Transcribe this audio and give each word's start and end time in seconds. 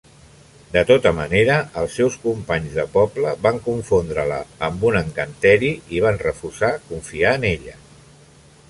De 0.75 0.81
tota 0.91 1.09
manera, 1.17 1.57
els 1.81 1.97
seus 1.99 2.17
companys 2.23 2.73
de 2.79 2.85
poble 2.95 3.35
van 3.45 3.61
confondre-la 3.69 4.41
amb 4.69 4.89
un 4.91 4.99
encanteri 5.05 5.71
i 5.99 6.03
van 6.09 6.21
refusar 6.27 6.75
confiar 6.91 7.39
en 7.41 7.49
ella. 7.55 7.79